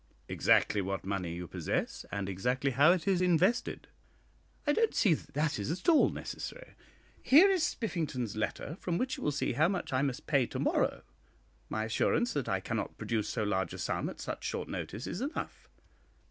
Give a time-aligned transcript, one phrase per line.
[0.27, 3.87] "Exactly what money you possess, and exactly how it is invested."
[4.65, 6.73] "I don't see that that is at all necessary.
[7.21, 10.57] Here is Spiffington's letter, from which you will see how much I must pay to
[10.59, 11.03] morrow;
[11.69, 15.21] my assurance that I cannot produce so large a sum at such short notice is
[15.21, 15.69] enough."